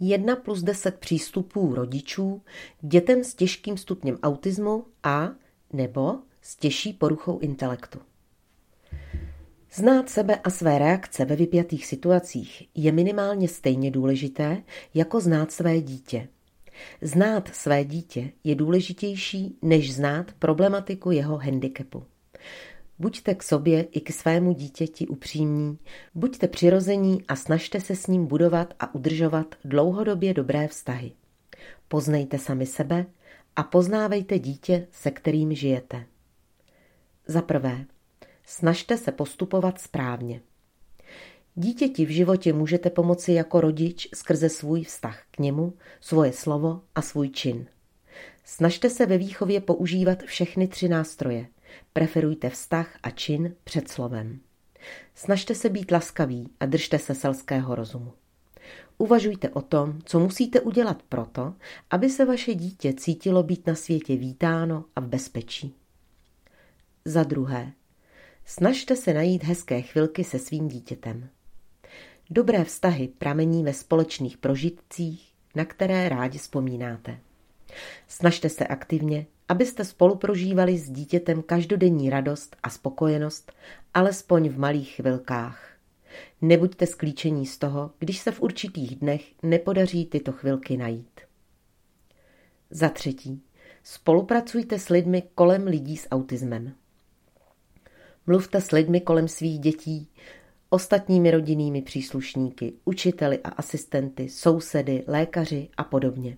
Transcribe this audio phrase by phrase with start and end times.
[0.00, 2.42] 1 plus 10 přístupů rodičů
[2.80, 5.30] k dětem s těžkým stupněm autismu a
[5.72, 7.98] nebo s těžší poruchou intelektu.
[9.74, 14.62] Znát sebe a své reakce ve vypjatých situacích je minimálně stejně důležité,
[14.94, 16.28] jako znát své dítě.
[17.02, 22.04] Znát své dítě je důležitější, než znát problematiku jeho handicapu.
[23.00, 25.78] Buďte k sobě i k svému dítěti upřímní,
[26.14, 31.12] buďte přirození a snažte se s ním budovat a udržovat dlouhodobě dobré vztahy.
[31.88, 33.06] Poznejte sami sebe
[33.56, 36.06] a poznávejte dítě, se kterým žijete.
[37.26, 37.84] Za prvé,
[38.44, 40.40] snažte se postupovat správně.
[41.54, 47.02] Dítěti v životě můžete pomoci jako rodič skrze svůj vztah k němu, svoje slovo a
[47.02, 47.66] svůj čin.
[48.44, 51.46] Snažte se ve výchově používat všechny tři nástroje–
[51.92, 54.40] Preferujte vztah a čin před slovem.
[55.14, 58.12] Snažte se být laskaví a držte se selského rozumu.
[58.98, 61.54] Uvažujte o tom, co musíte udělat proto,
[61.90, 65.74] aby se vaše dítě cítilo být na světě vítáno a v bezpečí.
[67.04, 67.72] Za druhé,
[68.44, 71.28] snažte se najít hezké chvilky se svým dítětem.
[72.30, 77.20] Dobré vztahy pramení ve společných prožitcích, na které rádi vzpomínáte.
[78.08, 83.52] Snažte se aktivně abyste spolu prožívali s dítětem každodenní radost a spokojenost,
[83.94, 85.70] alespoň v malých chvilkách.
[86.42, 91.20] Nebuďte sklíčení z toho, když se v určitých dnech nepodaří tyto chvilky najít.
[92.70, 93.42] Za třetí,
[93.82, 96.74] spolupracujte s lidmi kolem lidí s autismem.
[98.26, 100.08] Mluvte s lidmi kolem svých dětí,
[100.68, 106.36] ostatními rodinnými příslušníky, učiteli a asistenty, sousedy, lékaři a podobně.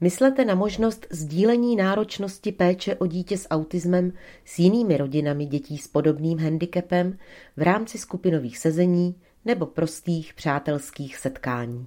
[0.00, 4.12] Myslete na možnost sdílení náročnosti péče o dítě s autismem
[4.44, 7.18] s jinými rodinami dětí s podobným handicapem
[7.56, 11.86] v rámci skupinových sezení nebo prostých přátelských setkání.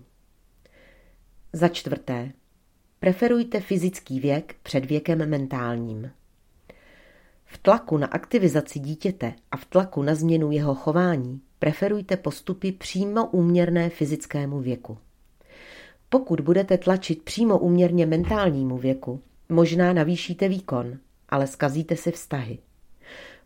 [1.53, 2.31] Za čtvrté.
[2.99, 6.11] Preferujte fyzický věk před věkem mentálním.
[7.45, 13.27] V tlaku na aktivizaci dítěte a v tlaku na změnu jeho chování preferujte postupy přímo
[13.27, 14.97] úměrné fyzickému věku.
[16.13, 20.97] Pokud budete tlačit přímo uměrně mentálnímu věku, možná navýšíte výkon,
[21.29, 22.57] ale skazíte si vztahy.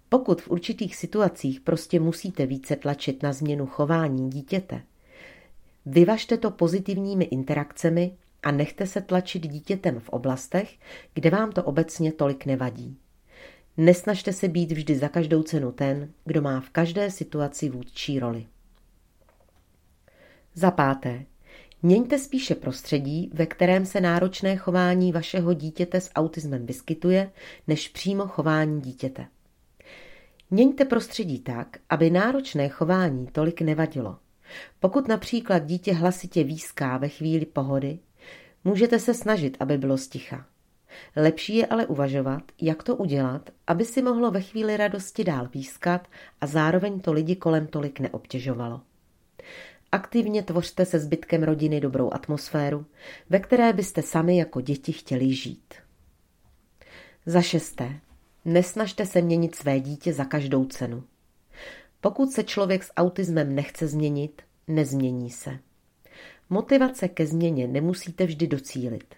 [0.09, 4.81] Pokud v určitých situacích prostě musíte více tlačit na změnu chování dítěte,
[5.85, 10.77] vyvažte to pozitivními interakcemi a nechte se tlačit dítětem v oblastech,
[11.13, 12.97] kde vám to obecně tolik nevadí.
[13.77, 18.45] Nesnažte se být vždy za každou cenu ten, kdo má v každé situaci vůdčí roli.
[20.53, 21.25] Za páté,
[21.83, 27.31] Měňte spíše prostředí, ve kterém se náročné chování vašeho dítěte s autismem vyskytuje,
[27.67, 29.27] než přímo chování dítěte.
[30.51, 34.17] Měňte prostředí tak, aby náročné chování tolik nevadilo.
[34.79, 37.99] Pokud například dítě hlasitě výská ve chvíli pohody,
[38.63, 40.45] můžete se snažit, aby bylo sticha.
[41.15, 46.07] Lepší je ale uvažovat, jak to udělat, aby si mohlo ve chvíli radosti dál pískat
[46.41, 48.81] a zároveň to lidi kolem tolik neobtěžovalo.
[49.91, 52.85] Aktivně tvořte se zbytkem rodiny dobrou atmosféru,
[53.29, 55.73] ve které byste sami jako děti chtěli žít.
[57.25, 57.99] Za šesté.
[58.45, 61.03] Nesnažte se měnit své dítě za každou cenu.
[62.01, 65.59] Pokud se člověk s autismem nechce změnit, nezmění se.
[66.49, 69.15] Motivace ke změně nemusíte vždy docílit.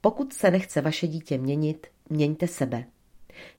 [0.00, 2.84] Pokud se nechce vaše dítě měnit, měňte sebe.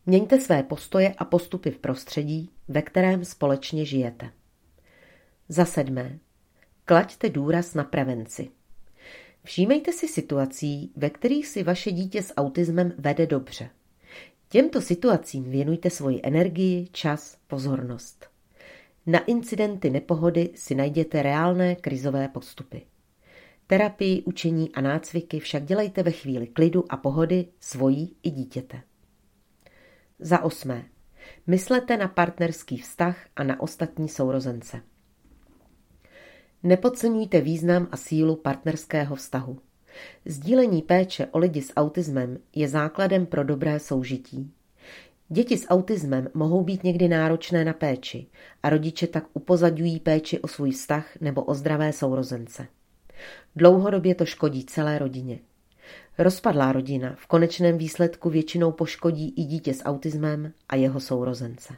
[0.06, 4.30] Měňte své postoje a postupy v prostředí, ve kterém společně žijete.
[5.50, 6.20] Za sedmé.
[6.90, 8.50] Klaďte důraz na prevenci.
[9.44, 13.70] Všímejte si situací, ve kterých si vaše dítě s autismem vede dobře.
[14.50, 18.30] Těmto situacím věnujte svoji energii, čas, pozornost.
[19.06, 22.82] Na incidenty nepohody si najděte reálné krizové postupy.
[23.68, 28.82] Terapii, učení a nácviky však dělejte ve chvíli klidu a pohody svojí i dítěte.
[30.20, 30.86] Za osmé.
[31.48, 34.82] Myslete na partnerský vztah a na ostatní sourozence.
[36.64, 39.58] Nepodceňujte význam a sílu partnerského vztahu.
[40.26, 44.52] Sdílení péče o lidi s autismem je základem pro dobré soužití.
[45.30, 48.28] Děti s autismem mohou být někdy náročné na péči
[48.64, 52.68] a rodiče tak upozadují péči o svůj vztah nebo o zdravé sourozence.
[53.56, 55.40] Dlouhodobě to škodí celé rodině.
[56.18, 61.74] Rozpadlá rodina v konečném výsledku většinou poškodí i dítě s autismem a jeho sourozence.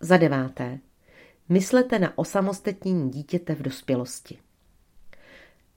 [0.00, 0.78] Za deváté.
[1.48, 4.38] Myslete na osamostatnění dítěte v dospělosti.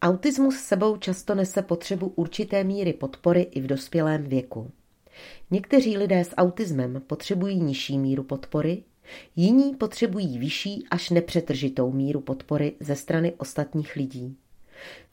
[0.02, 4.72] Autismus sebou často nese potřebu určité míry podpory i v dospělém věku.
[5.52, 8.84] Někteří lidé s autismem potřebují nižší míru podpory,
[9.36, 14.38] jiní potřebují vyšší až nepřetržitou míru podpory ze strany ostatních lidí.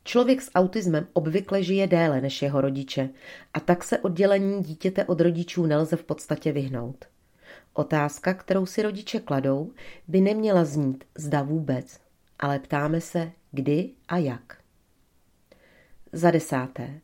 [0.05, 3.11] Člověk s autismem obvykle žije déle než jeho rodiče
[3.55, 7.05] a tak se oddělení dítěte od rodičů nelze v podstatě vyhnout.
[7.73, 9.73] Otázka, kterou si rodiče kladou,
[10.09, 12.01] by neměla znít zda vůbec,
[12.39, 14.59] ale ptáme se kdy a jak.
[16.13, 17.01] Za desáté.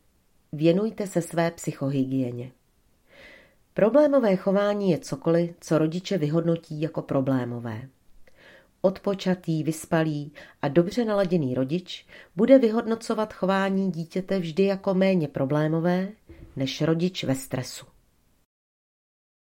[0.51, 2.51] Věnujte se své psychohygieně.
[3.73, 7.89] Problémové chování je cokoliv, co rodiče vyhodnotí jako problémové.
[8.81, 16.07] Odpočatý, vyspalý a dobře naladěný rodič bude vyhodnocovat chování dítěte vždy jako méně problémové
[16.55, 17.92] než rodič ve stresu.